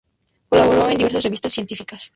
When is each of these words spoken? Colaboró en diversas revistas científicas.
Colaboró 0.49 0.89
en 0.89 0.97
diversas 0.97 1.23
revistas 1.25 1.53
científicas. 1.53 2.09